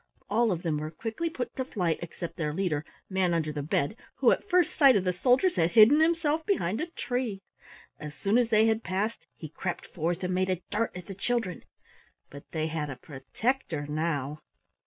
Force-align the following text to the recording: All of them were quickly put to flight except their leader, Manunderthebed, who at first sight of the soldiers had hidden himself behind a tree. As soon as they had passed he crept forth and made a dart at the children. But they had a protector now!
All 0.31 0.51
of 0.51 0.63
them 0.63 0.79
were 0.79 0.89
quickly 0.89 1.29
put 1.29 1.55
to 1.57 1.63
flight 1.63 1.99
except 2.01 2.35
their 2.35 2.53
leader, 2.55 2.83
Manunderthebed, 3.07 3.95
who 4.15 4.31
at 4.31 4.49
first 4.49 4.73
sight 4.75 4.95
of 4.95 5.03
the 5.03 5.13
soldiers 5.13 5.57
had 5.57 5.73
hidden 5.73 5.99
himself 5.99 6.43
behind 6.43 6.81
a 6.81 6.87
tree. 6.87 7.43
As 7.99 8.15
soon 8.15 8.39
as 8.39 8.49
they 8.49 8.65
had 8.65 8.81
passed 8.83 9.27
he 9.37 9.47
crept 9.49 9.85
forth 9.85 10.23
and 10.23 10.33
made 10.33 10.49
a 10.49 10.63
dart 10.71 10.91
at 10.95 11.05
the 11.05 11.13
children. 11.13 11.61
But 12.31 12.49
they 12.51 12.65
had 12.65 12.89
a 12.89 12.95
protector 12.95 13.85
now! 13.87 14.41